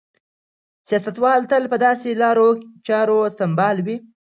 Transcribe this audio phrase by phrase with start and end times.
[0.87, 2.49] سیاستوال تل په داسې لارو
[2.87, 3.97] چارو سمبال وي.